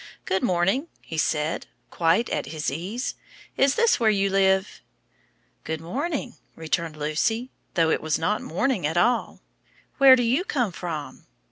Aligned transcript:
"Good 0.25 0.41
morning," 0.41 0.87
he 0.99 1.19
said, 1.19 1.67
quite 1.91 2.27
at 2.31 2.47
his 2.47 2.71
ease; 2.71 3.13
"is 3.55 3.75
this 3.75 3.99
where 3.99 4.09
you 4.09 4.31
live?" 4.31 4.81
"Good 5.63 5.79
morning," 5.79 6.37
returned 6.55 6.97
Lucy, 6.97 7.51
though 7.75 7.91
it 7.91 8.01
was 8.01 8.17
not 8.17 8.41
morning 8.41 8.87
at 8.87 8.97
all; 8.97 9.41
"where 9.99 10.15
do 10.15 10.23
you 10.23 10.43
come 10.43 10.71
from?" 10.71 11.27